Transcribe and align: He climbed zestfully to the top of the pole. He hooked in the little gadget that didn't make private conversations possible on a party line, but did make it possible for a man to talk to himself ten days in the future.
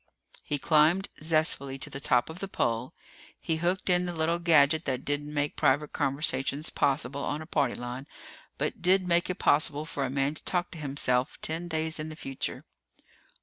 He 0.43 0.57
climbed 0.57 1.09
zestfully 1.21 1.77
to 1.77 1.91
the 1.91 1.99
top 1.99 2.31
of 2.31 2.39
the 2.39 2.47
pole. 2.47 2.95
He 3.39 3.57
hooked 3.57 3.87
in 3.87 4.07
the 4.07 4.15
little 4.15 4.39
gadget 4.39 4.85
that 4.85 5.05
didn't 5.05 5.31
make 5.31 5.55
private 5.55 5.93
conversations 5.93 6.71
possible 6.71 7.23
on 7.23 7.39
a 7.39 7.45
party 7.45 7.75
line, 7.75 8.07
but 8.57 8.81
did 8.81 9.07
make 9.07 9.29
it 9.29 9.37
possible 9.37 9.85
for 9.85 10.03
a 10.03 10.09
man 10.09 10.33
to 10.33 10.43
talk 10.43 10.71
to 10.71 10.79
himself 10.79 11.39
ten 11.43 11.67
days 11.67 11.99
in 11.99 12.09
the 12.09 12.15
future. 12.15 12.65